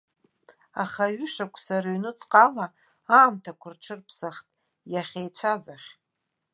Аха 0.83 1.03
ҩышықәса 1.15 1.77
рыҩнуҵҟала 1.83 2.65
аамҭақәа 3.17 3.69
рҽырԥсахт 3.75 4.45
иахьеицәаз 4.93 5.63
ахь. 5.75 5.89